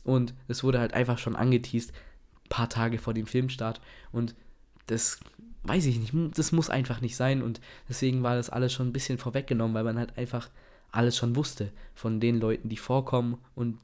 Und 0.05 0.35
es 0.49 0.65
wurde 0.65 0.81
halt 0.81 0.95
einfach 0.95 1.19
schon 1.19 1.37
angeteased, 1.37 1.93
paar 2.51 2.69
Tage 2.69 2.99
vor 2.99 3.15
dem 3.15 3.27
Filmstart. 3.27 3.81
Und 4.13 4.35
das 4.87 5.21
weiß 5.63 5.87
ich 5.87 5.99
nicht, 5.99 6.39
das 6.39 6.53
muss 6.53 6.69
einfach 6.69 7.01
nicht 7.01 7.17
sein. 7.17 7.43
Und 7.43 7.63
deswegen 7.89 8.23
war 8.23 8.37
das 8.37 8.51
alles 8.51 8.75
schon 8.75 8.89
ein 8.89 8.93
bisschen 8.93 9.17
vorweggenommen, 9.17 9.75
weil 9.75 9.85
man 9.85 9.99
halt 9.99 10.19
einfach 10.19 10.51
alles 10.93 11.17
schon 11.17 11.37
wusste 11.37 11.73
von 11.95 12.21
den 12.21 12.39
Leuten, 12.39 12.69
die 12.69 12.77
vorkommen 12.77 13.39
und 13.55 13.79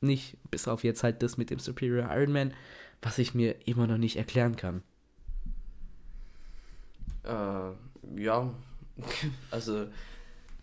nicht 0.00 0.36
bis 0.50 0.66
auf 0.68 0.84
jetzt 0.84 1.02
halt 1.02 1.22
das 1.22 1.36
mit 1.36 1.50
dem 1.50 1.58
Superior 1.58 2.10
Iron 2.10 2.32
Man, 2.32 2.54
was 3.02 3.18
ich 3.18 3.34
mir 3.34 3.66
immer 3.66 3.86
noch 3.86 3.98
nicht 3.98 4.16
erklären 4.16 4.56
kann. 4.56 4.82
Äh, 7.24 8.20
ja, 8.20 8.50
also 9.50 9.86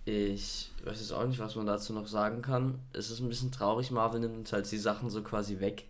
ich 0.05 0.71
weiß 0.83 0.99
jetzt 0.99 1.11
auch 1.11 1.27
nicht, 1.27 1.39
was 1.39 1.55
man 1.55 1.65
dazu 1.65 1.93
noch 1.93 2.07
sagen 2.07 2.41
kann. 2.41 2.79
Es 2.93 3.11
ist 3.11 3.19
ein 3.19 3.29
bisschen 3.29 3.51
traurig, 3.51 3.91
Marvel 3.91 4.19
nimmt 4.19 4.37
uns 4.37 4.53
halt 4.53 4.71
die 4.71 4.77
Sachen 4.77 5.09
so 5.09 5.21
quasi 5.21 5.59
weg, 5.59 5.85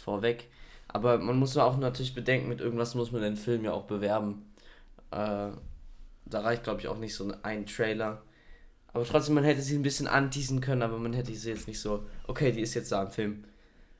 vorweg. 0.00 0.48
Aber 0.88 1.18
man 1.18 1.38
muss 1.38 1.56
auch 1.56 1.76
natürlich 1.76 2.14
bedenken, 2.14 2.48
mit 2.48 2.60
irgendwas 2.60 2.94
muss 2.94 3.12
man 3.12 3.20
den 3.20 3.36
Film 3.36 3.64
ja 3.64 3.72
auch 3.72 3.84
bewerben. 3.84 4.46
Äh, 5.10 5.50
da 6.26 6.40
reicht, 6.40 6.64
glaube 6.64 6.80
ich, 6.80 6.88
auch 6.88 6.98
nicht 6.98 7.14
so 7.14 7.32
ein 7.42 7.66
Trailer 7.66 8.22
aber 8.92 9.04
trotzdem, 9.04 9.34
man 9.34 9.44
hätte 9.44 9.60
sie 9.60 9.76
ein 9.76 9.82
bisschen 9.82 10.06
anteasen 10.06 10.60
können, 10.60 10.82
aber 10.82 10.98
man 10.98 11.12
hätte 11.12 11.34
sie 11.34 11.50
jetzt 11.50 11.68
nicht 11.68 11.80
so, 11.80 12.06
okay, 12.26 12.52
die 12.52 12.62
ist 12.62 12.74
jetzt 12.74 12.90
da 12.90 13.02
im 13.02 13.10
Film. 13.10 13.44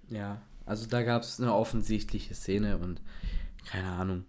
Ja, 0.09 0.41
also 0.65 0.87
da 0.87 1.03
gab 1.03 1.23
es 1.23 1.41
eine 1.41 1.55
offensichtliche 1.55 2.35
Szene 2.35 2.79
und 2.79 3.01
keine 3.71 3.89
Ahnung. 3.89 4.25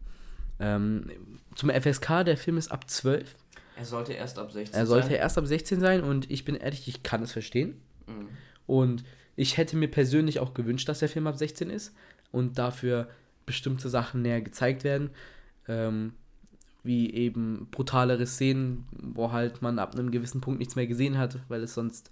Ähm, 0.59 1.09
zum 1.55 1.69
FSK, 1.69 2.25
der 2.25 2.37
Film 2.37 2.57
ist 2.57 2.71
ab 2.71 2.89
12. 2.89 3.33
Er 3.77 3.85
sollte 3.85 4.13
erst 4.13 4.37
ab 4.37 4.51
16 4.51 4.73
sein. 4.73 4.81
Er 4.81 4.85
sollte 4.85 5.07
sein. 5.07 5.15
erst 5.15 5.37
ab 5.37 5.47
16 5.47 5.79
sein 5.79 6.03
und 6.03 6.29
ich 6.29 6.43
bin 6.43 6.55
ehrlich, 6.55 6.87
ich 6.89 7.01
kann 7.01 7.23
es 7.23 7.31
verstehen. 7.31 7.81
Mhm. 8.07 8.27
Und 8.67 9.03
ich 9.39 9.55
hätte 9.55 9.77
mir 9.77 9.87
persönlich 9.87 10.41
auch 10.41 10.53
gewünscht, 10.53 10.89
dass 10.89 10.99
der 10.99 11.07
Film 11.07 11.25
ab 11.25 11.37
16 11.37 11.69
ist 11.69 11.95
und 12.33 12.59
dafür 12.59 13.07
bestimmte 13.45 13.87
Sachen 13.87 14.21
näher 14.21 14.41
gezeigt 14.41 14.83
werden. 14.83 15.11
Ähm, 15.65 16.11
wie 16.83 17.13
eben 17.13 17.67
brutalere 17.71 18.27
Szenen, 18.27 18.85
wo 18.91 19.31
halt 19.31 19.61
man 19.61 19.79
ab 19.79 19.93
einem 19.93 20.11
gewissen 20.11 20.41
Punkt 20.41 20.59
nichts 20.59 20.75
mehr 20.75 20.87
gesehen 20.87 21.17
hat, 21.17 21.39
weil 21.47 21.63
es 21.63 21.73
sonst, 21.73 22.11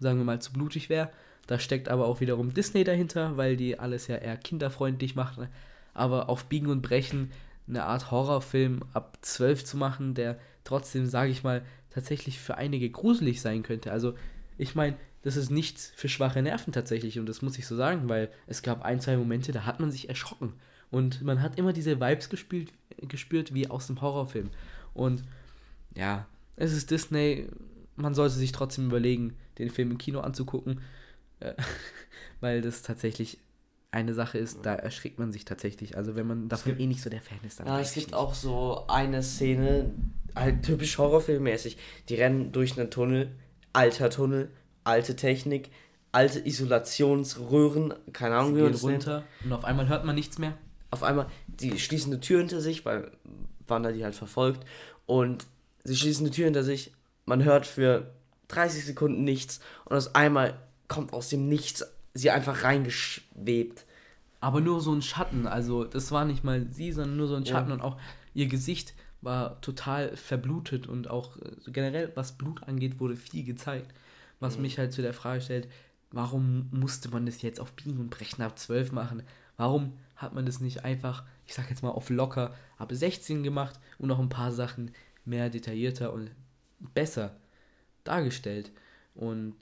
sagen 0.00 0.18
wir 0.18 0.24
mal, 0.24 0.40
zu 0.40 0.50
blutig 0.54 0.88
wäre. 0.88 1.10
Da 1.46 1.58
steckt 1.58 1.90
aber 1.90 2.06
auch 2.06 2.20
wiederum 2.20 2.54
Disney 2.54 2.84
dahinter, 2.84 3.36
weil 3.36 3.56
die 3.56 3.78
alles 3.78 4.06
ja 4.06 4.16
eher 4.16 4.38
kinderfreundlich 4.38 5.14
machen. 5.14 5.48
Aber 5.92 6.30
auf 6.30 6.46
Biegen 6.46 6.68
und 6.68 6.80
Brechen 6.80 7.32
eine 7.68 7.84
Art 7.84 8.10
Horrorfilm 8.10 8.80
ab 8.94 9.18
12 9.20 9.64
zu 9.66 9.76
machen, 9.76 10.14
der 10.14 10.38
trotzdem, 10.64 11.04
sage 11.04 11.32
ich 11.32 11.42
mal, 11.42 11.66
tatsächlich 11.90 12.40
für 12.40 12.56
einige 12.56 12.88
gruselig 12.88 13.42
sein 13.42 13.62
könnte. 13.62 13.92
Also, 13.92 14.14
ich 14.56 14.74
meine, 14.74 14.96
das 15.22 15.36
ist 15.36 15.50
nichts 15.50 15.92
für 15.94 16.08
schwache 16.08 16.42
Nerven 16.42 16.72
tatsächlich 16.72 17.18
und 17.18 17.26
das 17.26 17.42
muss 17.42 17.58
ich 17.58 17.66
so 17.66 17.76
sagen, 17.76 18.08
weil 18.08 18.30
es 18.46 18.62
gab 18.62 18.82
ein, 18.82 19.00
zwei 19.00 19.16
Momente, 19.16 19.52
da 19.52 19.64
hat 19.64 19.80
man 19.80 19.90
sich 19.90 20.08
erschrocken 20.08 20.54
und 20.90 21.22
man 21.22 21.40
hat 21.40 21.58
immer 21.58 21.72
diese 21.72 22.00
Vibes 22.00 22.28
gespielt, 22.28 22.72
gespürt 23.08 23.54
wie 23.54 23.68
aus 23.68 23.86
dem 23.86 24.00
Horrorfilm. 24.00 24.50
Und 24.94 25.24
ja, 25.96 26.26
es 26.56 26.72
ist 26.72 26.90
Disney, 26.90 27.48
man 27.96 28.14
sollte 28.14 28.34
sich 28.34 28.52
trotzdem 28.52 28.86
überlegen, 28.86 29.34
den 29.58 29.70
Film 29.70 29.92
im 29.92 29.98
Kino 29.98 30.20
anzugucken, 30.20 30.80
äh, 31.40 31.54
weil 32.40 32.60
das 32.60 32.82
tatsächlich 32.82 33.38
eine 33.90 34.14
Sache 34.14 34.38
ist, 34.38 34.60
da 34.64 34.74
erschrickt 34.74 35.18
man 35.18 35.32
sich 35.32 35.44
tatsächlich. 35.44 35.96
Also 35.96 36.16
wenn 36.16 36.26
man 36.26 36.48
davon 36.48 36.78
eh 36.78 36.86
nicht 36.86 37.02
so 37.02 37.10
der 37.10 37.20
Fan 37.20 37.38
ist, 37.46 37.60
dann. 37.60 37.66
Ja, 37.66 37.80
es 37.80 37.94
gibt 37.94 38.08
nicht. 38.08 38.14
auch 38.14 38.34
so 38.34 38.86
eine 38.88 39.22
Szene, 39.22 39.90
halt 40.34 40.62
typisch 40.62 40.96
horrorfilmmäßig. 40.98 41.76
Die 42.08 42.14
rennen 42.14 42.52
durch 42.52 42.78
einen 42.78 42.90
Tunnel, 42.90 43.30
alter 43.74 44.08
Tunnel, 44.10 44.50
alte 44.84 45.16
Technik, 45.16 45.70
alte 46.12 46.46
Isolationsröhren, 46.46 47.94
keine 48.12 48.36
Ahnung, 48.36 48.54
Sie 48.54 48.58
wie 48.58 48.62
man 48.62 48.72
das 48.72 48.82
runter 48.82 49.14
nennt. 49.16 49.44
und 49.44 49.52
auf 49.52 49.64
einmal 49.64 49.88
hört 49.88 50.04
man 50.04 50.14
nichts 50.14 50.38
mehr. 50.38 50.54
Auf 50.90 51.02
einmal, 51.02 51.26
die 51.46 51.78
schließen 51.78 52.12
eine 52.12 52.20
Tür 52.20 52.38
hinter 52.40 52.60
sich, 52.60 52.84
weil 52.84 53.10
Wanda 53.66 53.92
die 53.92 54.04
halt 54.04 54.14
verfolgt 54.14 54.66
und 55.06 55.46
sie 55.84 55.96
schließen 55.96 56.26
eine 56.26 56.34
Tür 56.34 56.44
hinter 56.44 56.64
sich, 56.64 56.92
man 57.24 57.44
hört 57.44 57.66
für 57.66 58.12
30 58.48 58.84
Sekunden 58.84 59.24
nichts 59.24 59.60
und 59.84 59.96
aus 59.96 60.14
einmal 60.14 60.58
kommt 60.88 61.12
aus 61.12 61.28
dem 61.28 61.48
Nichts 61.48 61.84
sie 62.14 62.30
einfach 62.30 62.64
reingeschwebt. 62.64 63.86
Aber 64.40 64.60
nur 64.60 64.80
so 64.80 64.92
ein 64.92 65.02
Schatten, 65.02 65.46
also 65.46 65.84
das 65.84 66.10
war 66.10 66.24
nicht 66.24 66.44
mal 66.44 66.66
sie, 66.70 66.92
sondern 66.92 67.16
nur 67.16 67.28
so 67.28 67.36
ein 67.36 67.46
Schatten 67.46 67.70
ja. 67.70 67.76
und 67.76 67.80
auch 67.80 67.96
ihr 68.34 68.48
Gesicht 68.48 68.94
war 69.20 69.60
total 69.60 70.16
verblutet 70.16 70.88
und 70.88 71.08
auch 71.08 71.36
äh, 71.36 71.70
generell, 71.70 72.10
was 72.16 72.32
Blut 72.32 72.64
angeht, 72.64 72.98
wurde 72.98 73.16
viel 73.16 73.44
gezeigt. 73.44 73.92
Was 74.42 74.56
mhm. 74.56 74.62
mich 74.62 74.78
halt 74.78 74.92
zu 74.92 75.02
der 75.02 75.14
Frage 75.14 75.40
stellt, 75.40 75.68
warum 76.10 76.68
musste 76.72 77.08
man 77.08 77.26
das 77.26 77.42
jetzt 77.42 77.60
auf 77.60 77.72
Biegen 77.74 78.00
und 78.00 78.10
Brechen 78.10 78.42
ab 78.42 78.58
12 78.58 78.90
machen? 78.90 79.22
Warum 79.56 79.96
hat 80.16 80.34
man 80.34 80.44
das 80.44 80.60
nicht 80.60 80.84
einfach, 80.84 81.24
ich 81.46 81.54
sag 81.54 81.70
jetzt 81.70 81.82
mal 81.82 81.90
auf 81.90 82.10
locker, 82.10 82.52
ab 82.76 82.90
16 82.92 83.44
gemacht 83.44 83.78
und 83.98 84.08
noch 84.08 84.18
ein 84.18 84.28
paar 84.28 84.50
Sachen 84.50 84.90
mehr 85.24 85.48
detaillierter 85.48 86.12
und 86.12 86.32
besser 86.92 87.36
dargestellt? 88.02 88.72
Und 89.14 89.54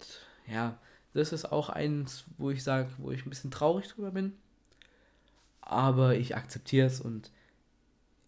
ja, 0.50 0.78
das 1.12 1.32
ist 1.32 1.52
auch 1.52 1.68
eins, 1.68 2.25
wo 2.38 2.50
ich 2.50 2.64
sage, 2.64 2.88
wo 2.96 3.10
ich 3.10 3.26
ein 3.26 3.30
bisschen 3.30 3.50
traurig 3.50 3.88
drüber 3.88 4.12
bin. 4.12 4.32
Aber 5.60 6.14
ich 6.14 6.37
akzeptiere 6.37 6.87
es 6.87 7.02
und 7.02 7.30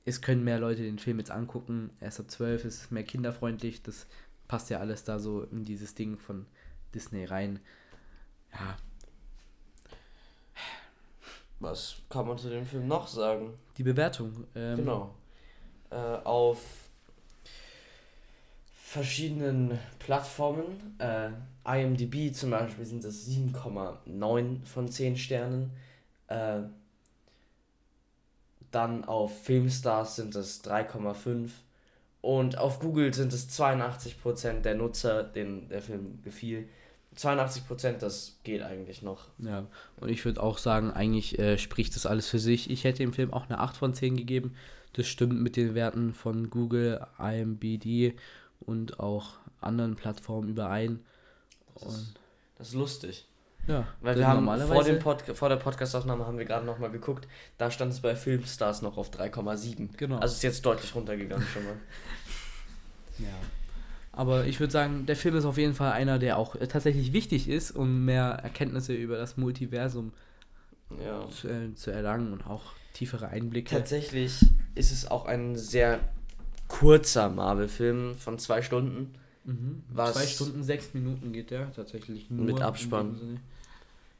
es 0.04 0.20
können 0.20 0.44
mehr 0.44 0.58
Leute 0.58 0.82
den 0.82 0.98
Film 0.98 1.18
jetzt 1.18 1.30
angucken. 1.30 1.90
Er 1.98 2.08
ist 2.08 2.20
ab 2.20 2.30
12, 2.30 2.66
es 2.66 2.82
ist 2.82 2.92
mehr 2.92 3.04
kinderfreundlich. 3.04 3.82
Das 3.82 4.06
passt 4.52 4.68
ja 4.68 4.80
alles 4.80 5.02
da 5.02 5.18
so 5.18 5.44
in 5.44 5.64
dieses 5.64 5.94
Ding 5.94 6.18
von 6.18 6.44
Disney 6.94 7.24
rein. 7.24 7.58
Ja. 8.52 8.76
Was 11.58 11.96
kann 12.10 12.28
man 12.28 12.36
zu 12.36 12.50
dem 12.50 12.66
Film 12.66 12.86
noch 12.86 13.08
sagen? 13.08 13.54
Die 13.78 13.82
Bewertung. 13.82 14.44
Ähm, 14.54 14.76
genau. 14.76 15.14
Äh, 15.88 15.94
auf 15.96 16.58
verschiedenen 18.74 19.78
Plattformen. 19.98 20.98
Äh, 20.98 21.30
IMDb 21.64 22.34
zum 22.34 22.50
Beispiel 22.50 22.84
sind 22.84 23.04
es 23.04 23.26
7,9 23.26 24.66
von 24.66 24.86
10 24.86 25.16
Sternen. 25.16 25.70
Äh, 26.26 26.60
dann 28.70 29.06
auf 29.06 29.44
Filmstars 29.44 30.16
sind 30.16 30.34
es 30.34 30.62
3,5. 30.62 31.48
Und 32.22 32.56
auf 32.56 32.78
Google 32.78 33.12
sind 33.12 33.32
es 33.32 33.50
82% 33.50 34.60
der 34.60 34.76
Nutzer, 34.76 35.24
denen 35.24 35.68
der 35.68 35.82
Film 35.82 36.22
gefiel. 36.22 36.68
82%, 37.16 37.98
das 37.98 38.38
geht 38.42 38.62
eigentlich 38.62 39.02
noch. 39.02 39.28
Ja, 39.38 39.66
und 40.00 40.08
ich 40.08 40.24
würde 40.24 40.42
auch 40.42 40.56
sagen, 40.56 40.92
eigentlich 40.92 41.38
äh, 41.38 41.58
spricht 41.58 41.94
das 41.94 42.06
alles 42.06 42.28
für 42.28 42.38
sich. 42.38 42.70
Ich 42.70 42.84
hätte 42.84 42.98
dem 42.98 43.12
Film 43.12 43.34
auch 43.34 43.48
eine 43.48 43.58
8 43.58 43.76
von 43.76 43.92
10 43.92 44.16
gegeben. 44.16 44.54
Das 44.94 45.06
stimmt 45.08 45.40
mit 45.40 45.56
den 45.56 45.74
Werten 45.74 46.14
von 46.14 46.48
Google, 46.48 47.04
IMBD 47.18 48.14
und 48.60 49.00
auch 49.00 49.34
anderen 49.60 49.96
Plattformen 49.96 50.48
überein. 50.48 51.00
Das 51.74 51.94
ist, 51.94 52.14
das 52.56 52.68
ist 52.68 52.74
lustig. 52.74 53.26
Ja, 53.68 53.86
weil 54.00 54.18
wir 54.18 54.26
haben 54.26 54.46
vor, 54.66 54.82
dem 54.82 54.98
Pod 54.98 55.22
vor 55.34 55.48
der 55.48 55.56
Podcastaufnahme 55.56 56.26
haben 56.26 56.36
wir 56.36 56.44
gerade 56.44 56.66
noch 56.66 56.78
mal 56.78 56.90
geguckt, 56.90 57.28
da 57.58 57.70
stand 57.70 57.92
es 57.92 58.00
bei 58.00 58.16
Filmstars 58.16 58.82
noch 58.82 58.96
auf 58.96 59.10
3,7. 59.10 59.96
Genau. 59.96 60.18
Also 60.18 60.34
ist 60.34 60.42
jetzt 60.42 60.66
deutlich 60.66 60.94
runtergegangen 60.94 61.46
schon 61.46 61.64
mal. 61.64 61.76
ja. 63.18 63.28
Aber 64.10 64.44
ich 64.44 64.60
würde 64.60 64.72
sagen, 64.72 65.06
der 65.06 65.16
Film 65.16 65.36
ist 65.36 65.44
auf 65.44 65.56
jeden 65.56 65.74
Fall 65.74 65.92
einer, 65.92 66.18
der 66.18 66.36
auch 66.38 66.56
tatsächlich 66.68 67.12
wichtig 67.12 67.48
ist, 67.48 67.70
um 67.70 68.04
mehr 68.04 68.40
Erkenntnisse 68.42 68.94
über 68.94 69.16
das 69.16 69.36
Multiversum 69.36 70.12
ja. 71.02 71.28
zu, 71.30 71.48
äh, 71.48 71.74
zu 71.74 71.90
erlangen 71.90 72.32
und 72.32 72.46
auch 72.46 72.72
tiefere 72.92 73.28
Einblicke. 73.28 73.74
Tatsächlich 73.74 74.40
ist 74.74 74.92
es 74.92 75.10
auch 75.10 75.24
ein 75.24 75.56
sehr 75.56 76.00
kurzer 76.68 77.30
Marvel-Film 77.30 78.16
von 78.16 78.38
zwei 78.38 78.60
Stunden. 78.60 79.14
Mhm. 79.44 79.82
Was 79.88 80.14
Zwei 80.14 80.26
Stunden, 80.26 80.62
sechs 80.62 80.94
Minuten 80.94 81.32
geht 81.32 81.50
der 81.50 81.72
tatsächlich 81.72 82.30
nur. 82.30 82.44
Mit 82.44 82.60
Abspann. 82.60 83.40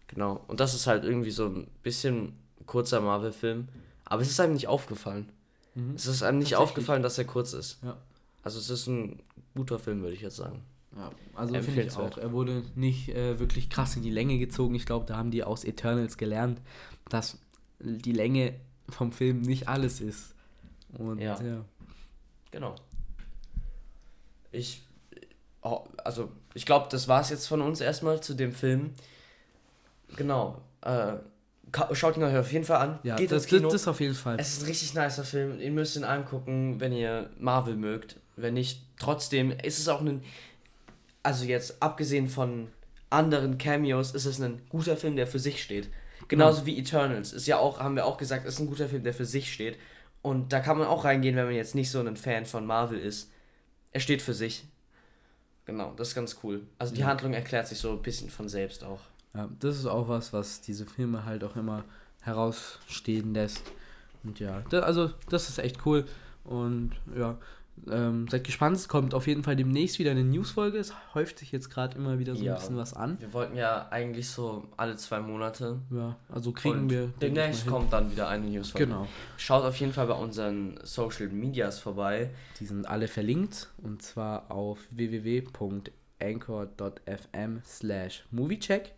Genau. 0.08 0.40
Und 0.48 0.60
das 0.60 0.74
ist 0.74 0.86
halt 0.86 1.04
irgendwie 1.04 1.30
so 1.30 1.46
ein 1.46 1.66
bisschen 1.82 2.34
kurzer 2.66 3.00
Marvel-Film. 3.00 3.68
Aber 4.04 4.22
es 4.22 4.30
ist 4.30 4.40
einem 4.40 4.54
nicht 4.54 4.68
aufgefallen. 4.68 5.28
Mhm. 5.74 5.94
Es 5.94 6.06
ist 6.06 6.22
einem 6.22 6.38
nicht 6.38 6.56
aufgefallen, 6.56 7.02
dass 7.02 7.18
er 7.18 7.24
kurz 7.24 7.52
ist. 7.52 7.78
Ja. 7.82 7.96
Also 8.42 8.58
es 8.58 8.68
ist 8.68 8.86
ein 8.88 9.20
guter 9.54 9.78
Film, 9.78 10.02
würde 10.02 10.14
ich 10.14 10.22
jetzt 10.22 10.36
sagen. 10.36 10.62
Ja, 10.96 11.10
also 11.34 11.54
finde 11.54 11.82
ich 11.82 11.96
auch. 11.96 12.18
Er 12.18 12.32
wurde 12.32 12.62
nicht 12.74 13.08
äh, 13.08 13.38
wirklich 13.38 13.70
krass 13.70 13.96
in 13.96 14.02
die 14.02 14.10
Länge 14.10 14.38
gezogen. 14.38 14.74
Ich 14.74 14.84
glaube, 14.84 15.06
da 15.06 15.16
haben 15.16 15.30
die 15.30 15.42
aus 15.42 15.64
Eternals 15.64 16.18
gelernt, 16.18 16.60
dass 17.08 17.38
die 17.80 18.12
Länge 18.12 18.54
vom 18.88 19.12
Film 19.12 19.40
nicht 19.40 19.68
alles 19.68 20.00
ist. 20.00 20.34
Und 20.92 21.18
ja. 21.18 21.40
ja. 21.40 21.64
Genau. 22.50 22.74
Ich 24.50 24.82
also 25.62 26.31
ich 26.54 26.66
glaube, 26.66 26.88
das 26.90 27.09
war 27.09 27.21
es 27.21 27.31
jetzt 27.31 27.47
von 27.47 27.61
uns 27.61 27.81
erstmal 27.81 28.21
zu 28.21 28.35
dem 28.35 28.52
Film. 28.52 28.90
Genau. 30.16 30.61
Äh, 30.83 31.14
schaut 31.92 32.16
ihn 32.16 32.23
euch 32.25 32.37
auf 32.37 32.52
jeden 32.52 32.64
Fall 32.64 32.81
an. 32.81 32.99
Ja, 33.02 33.16
Geht 33.16 33.31
das, 33.31 33.45
ins 33.45 33.50
Kino. 33.50 33.71
das 33.71 33.88
auf 33.88 34.00
jeden 34.00 34.14
Fall. 34.14 34.37
Es 34.38 34.54
ist 34.54 34.62
ein 34.62 34.66
richtig 34.66 34.95
nicer 34.95 35.25
Film. 35.25 35.61
Ihr 35.61 35.71
müsst 35.71 35.97
ihn 35.97 36.04
angucken, 36.04 36.81
wenn 36.81 36.92
ihr 36.92 37.31
Marvel 37.38 37.76
mögt. 37.76 38.16
Wenn 38.37 38.54
nicht, 38.54 38.83
trotzdem 38.99 39.52
ist 39.52 39.78
es 39.78 39.88
auch 39.88 40.00
ein. 40.00 40.23
Also 41.23 41.45
jetzt 41.45 41.81
abgesehen 41.81 42.28
von 42.28 42.69
anderen 43.11 43.59
Cameos, 43.59 44.12
ist 44.12 44.25
es 44.25 44.40
ein 44.40 44.62
guter 44.69 44.97
Film, 44.97 45.16
der 45.16 45.26
für 45.26 45.38
sich 45.38 45.62
steht. 45.62 45.88
Genauso 46.28 46.61
ja. 46.61 46.66
wie 46.66 46.78
Eternals. 46.78 47.33
Ist 47.33 47.47
ja 47.47 47.59
auch, 47.59 47.78
haben 47.78 47.95
wir 47.95 48.07
auch 48.07 48.16
gesagt, 48.16 48.47
ist 48.47 48.59
ein 48.59 48.66
guter 48.66 48.88
Film, 48.88 49.04
der 49.04 49.14
für 49.14 49.26
sich 49.26 49.52
steht. 49.52 49.78
Und 50.23 50.52
da 50.52 50.61
kann 50.61 50.78
man 50.78 50.88
auch 50.88 51.04
reingehen, 51.04 51.37
wenn 51.37 51.47
man 51.47 51.54
jetzt 51.54 51.75
nicht 51.75 51.90
so 51.90 52.00
ein 52.00 52.16
Fan 52.16 52.47
von 52.47 52.66
Marvel 52.66 52.99
ist. 52.99 53.31
Er 53.92 54.00
steht 54.00 54.23
für 54.23 54.35
sich. 54.35 54.64
Genau, 55.64 55.92
das 55.97 56.09
ist 56.09 56.14
ganz 56.14 56.37
cool. 56.42 56.66
Also 56.78 56.95
die 56.95 57.00
ja. 57.00 57.07
Handlung 57.07 57.35
erklärt 57.35 57.69
sich 57.69 57.78
so 57.78 57.92
ein 57.92 58.02
bisschen 58.02 58.31
von 58.31 58.49
selbst 58.49 58.85
auch. 58.85 59.00
Ja, 59.35 59.49
das 59.61 59.78
ist 59.78 59.87
auch 59.87 60.09
was, 60.09 60.33
was 60.33 60.61
diese 60.61 60.87
Filme 60.87 61.25
halt 61.25 61.45
auch 61.45 61.57
immer 61.57 61.85
herausstehen 62.23 63.33
lässt. 63.35 63.62
Und 64.25 64.40
ja, 64.40 64.62
das, 64.71 64.83
also 64.85 65.11
das 65.28 65.49
ist 65.49 65.59
echt 65.59 65.87
cool. 65.87 66.04
Und 66.45 66.92
ja, 67.16 67.38
ähm, 67.90 68.28
seid 68.28 68.44
gespannt, 68.44 68.76
es 68.76 68.86
kommt 68.88 69.12
auf 69.14 69.26
jeden 69.26 69.42
Fall 69.42 69.56
demnächst 69.56 69.98
wieder 69.98 70.12
eine 70.12 70.22
Newsfolge. 70.24 70.78
Es 70.78 70.94
häuft 71.14 71.38
sich 71.38 71.50
jetzt 71.52 71.68
gerade 71.70 71.96
immer 71.96 72.18
wieder 72.18 72.36
so 72.36 72.44
ja, 72.44 72.52
ein 72.52 72.58
bisschen 72.58 72.76
was 72.76 72.92
an. 72.94 73.18
Wir 73.20 73.32
wollten 73.32 73.56
ja 73.56 73.88
eigentlich 73.90 74.28
so 74.28 74.68
alle 74.76 74.96
zwei 74.96 75.20
Monate. 75.20 75.80
Ja, 75.90 76.16
also 76.28 76.52
kriegen 76.52 76.80
Und 76.80 76.90
wir. 76.90 77.12
Demnächst 77.20 77.66
kommt 77.66 77.92
dann 77.92 78.12
wieder 78.12 78.28
eine 78.28 78.46
Newsfolge. 78.46 78.86
Genau. 78.86 79.08
Schaut 79.36 79.64
auf 79.64 79.76
jeden 79.76 79.92
Fall 79.92 80.06
bei 80.06 80.14
unseren 80.14 80.78
Social 80.84 81.28
Medias 81.28 81.80
vorbei. 81.80 82.30
Die 82.60 82.66
sind 82.66 82.86
alle 82.86 83.08
verlinkt 83.08 83.68
und 83.78 84.02
zwar 84.02 84.50
auf 84.50 84.78
www.anchor.fm 84.90 86.02
slash 87.64 88.24
moviecheck. 88.30 88.94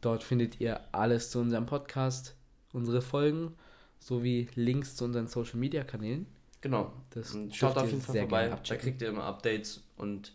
Dort 0.00 0.22
findet 0.24 0.60
ihr 0.60 0.80
alles 0.92 1.30
zu 1.30 1.40
unserem 1.40 1.66
Podcast, 1.66 2.36
unsere 2.72 3.02
Folgen 3.02 3.54
sowie 3.98 4.48
Links 4.54 4.96
zu 4.96 5.04
unseren 5.04 5.26
Social 5.26 5.58
Media 5.58 5.84
Kanälen. 5.84 6.26
Genau. 6.60 6.92
Das 7.10 7.36
Schaut 7.52 7.76
auf 7.76 7.86
jeden 7.90 8.02
Fall 8.02 8.16
vorbei. 8.16 8.56
Da 8.66 8.76
kriegt 8.76 9.00
ihr 9.02 9.08
immer 9.08 9.24
Updates 9.24 9.82
und 9.96 10.32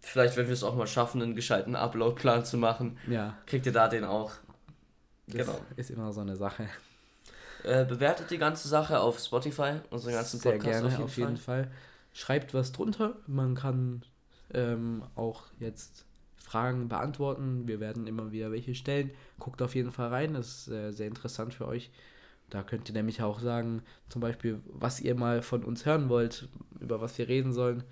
vielleicht, 0.00 0.36
wenn 0.36 0.46
wir 0.46 0.54
es 0.54 0.62
auch 0.62 0.74
mal 0.74 0.86
schaffen, 0.86 1.20
einen 1.22 1.34
gescheiten 1.34 1.76
Upload-Plan 1.76 2.44
zu 2.44 2.56
machen, 2.58 2.98
Ja, 3.08 3.36
kriegt 3.46 3.66
ihr 3.66 3.72
da 3.72 3.88
den 3.88 4.04
auch. 4.04 4.32
das 5.26 5.46
Genau. 5.46 5.58
ist 5.76 5.90
immer 5.90 6.12
so 6.12 6.20
eine 6.20 6.36
Sache. 6.36 6.68
Äh, 7.64 7.84
bewertet 7.84 8.30
die 8.30 8.38
ganze 8.38 8.68
Sache 8.68 9.00
auf 9.00 9.18
Spotify, 9.18 9.80
unseren 9.90 10.12
ganzen 10.12 10.38
Sehr 10.38 10.52
Podcast 10.52 10.82
gerne, 10.82 11.04
auf 11.04 11.16
jeden, 11.16 11.36
Fall. 11.36 11.70
Schreibt 12.12 12.54
was 12.54 12.70
drunter. 12.72 13.16
Man 13.26 13.54
kann 13.56 14.04
ähm, 14.54 15.02
auch 15.16 15.44
jetzt 15.58 16.04
Fragen 16.36 16.88
beantworten. 16.88 17.66
Wir 17.66 17.80
werden 17.80 18.06
immer 18.06 18.30
wieder 18.30 18.52
welche 18.52 18.74
stellen. 18.76 19.10
Guckt 19.40 19.60
auf 19.62 19.74
jeden 19.74 19.90
Fall 19.90 20.08
rein. 20.08 20.34
Das 20.34 20.46
ist 20.60 20.68
äh, 20.68 20.92
sehr 20.92 21.08
interessant 21.08 21.54
für 21.54 21.66
euch. 21.66 21.90
Da 22.50 22.62
könnt 22.62 22.88
ihr 22.88 22.94
nämlich 22.94 23.22
auch 23.22 23.40
sagen, 23.40 23.82
zum 24.08 24.20
Beispiel, 24.20 24.60
was 24.66 25.00
ihr 25.00 25.14
mal 25.14 25.42
von 25.42 25.64
uns 25.64 25.84
hören 25.84 26.08
wollt, 26.08 26.48
über 26.80 27.00
was 27.00 27.18
wir 27.18 27.28
reden 27.28 27.52
sollen. 27.52 27.82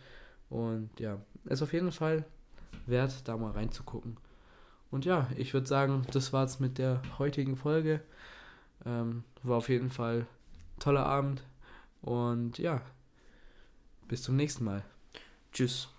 Und 0.48 0.90
ja, 1.00 1.18
ist 1.46 1.62
auf 1.62 1.72
jeden 1.72 1.92
Fall 1.92 2.24
wert, 2.86 3.26
da 3.26 3.36
mal 3.36 3.52
reinzugucken. 3.52 4.16
Und 4.90 5.04
ja, 5.04 5.28
ich 5.36 5.54
würde 5.54 5.66
sagen, 5.66 6.06
das 6.12 6.32
war's 6.32 6.60
mit 6.60 6.78
der 6.78 7.02
heutigen 7.18 7.56
Folge. 7.56 8.00
Ähm, 8.86 9.24
war 9.42 9.56
auf 9.56 9.68
jeden 9.68 9.90
Fall 9.90 10.20
ein 10.20 10.80
toller 10.80 11.06
Abend. 11.06 11.42
Und 12.02 12.58
ja, 12.58 12.80
bis 14.06 14.22
zum 14.22 14.36
nächsten 14.36 14.64
Mal. 14.64 14.84
Tschüss. 15.52 15.93